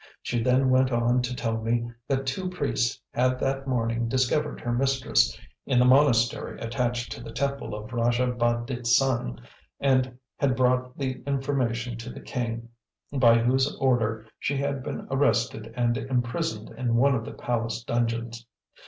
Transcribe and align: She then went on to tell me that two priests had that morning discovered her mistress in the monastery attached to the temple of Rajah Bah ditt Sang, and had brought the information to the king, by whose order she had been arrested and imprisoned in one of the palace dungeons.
She 0.23 0.41
then 0.41 0.71
went 0.71 0.91
on 0.91 1.21
to 1.21 1.35
tell 1.35 1.61
me 1.61 1.91
that 2.07 2.25
two 2.25 2.49
priests 2.49 2.99
had 3.13 3.39
that 3.39 3.67
morning 3.67 4.07
discovered 4.09 4.59
her 4.59 4.73
mistress 4.73 5.37
in 5.67 5.77
the 5.77 5.85
monastery 5.85 6.59
attached 6.59 7.11
to 7.11 7.21
the 7.23 7.31
temple 7.31 7.75
of 7.75 7.93
Rajah 7.93 8.31
Bah 8.31 8.63
ditt 8.65 8.87
Sang, 8.87 9.39
and 9.79 10.17
had 10.37 10.55
brought 10.55 10.97
the 10.97 11.21
information 11.27 11.99
to 11.99 12.09
the 12.09 12.19
king, 12.19 12.67
by 13.15 13.37
whose 13.37 13.75
order 13.77 14.25
she 14.39 14.57
had 14.57 14.81
been 14.81 15.05
arrested 15.11 15.71
and 15.77 15.95
imprisoned 15.95 16.71
in 16.71 16.95
one 16.95 17.13
of 17.13 17.23
the 17.23 17.33
palace 17.33 17.83
dungeons. 17.83 18.47